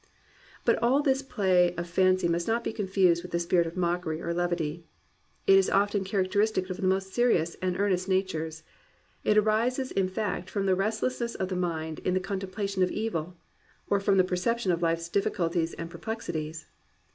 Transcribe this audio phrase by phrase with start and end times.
[0.65, 4.19] But all this play of fancy must not be confused with the spirit of mockery
[4.19, 4.83] or of levity.
[5.45, 8.63] It is often characteristic of the most seri ous and earnest natures;
[9.23, 13.35] it arises in fact from the restlessness of mind in the contemplation of evil,
[13.91, 16.65] or from the perception of life's diflSculties and per plexities.